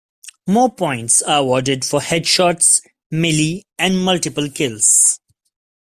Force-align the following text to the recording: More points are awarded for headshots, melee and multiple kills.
More 0.47 0.71
points 0.73 1.21
are 1.21 1.41
awarded 1.41 1.85
for 1.85 1.99
headshots, 1.99 2.81
melee 3.11 3.61
and 3.77 4.03
multiple 4.03 4.49
kills. 4.49 5.19